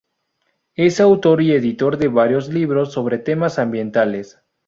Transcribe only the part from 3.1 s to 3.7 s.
temas